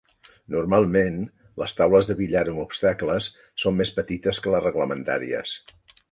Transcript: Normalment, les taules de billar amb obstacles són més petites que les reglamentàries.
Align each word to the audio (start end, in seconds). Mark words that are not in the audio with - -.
Normalment, 0.53 1.17
les 1.63 1.75
taules 1.81 2.09
de 2.11 2.15
billar 2.21 2.41
amb 2.53 2.61
obstacles 2.63 3.27
són 3.65 3.77
més 3.83 3.91
petites 3.99 4.41
que 4.47 4.55
les 4.55 4.65
reglamentàries. 4.69 5.53